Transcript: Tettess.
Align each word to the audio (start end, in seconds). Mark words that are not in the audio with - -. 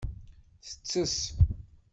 Tettess. 0.67 1.17